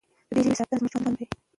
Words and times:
د 0.27 0.29
دې 0.35 0.39
ژبې 0.45 0.55
ساتنه 0.59 0.77
زموږ 0.81 0.91
ژوند 1.01 1.15
دی. 1.19 1.25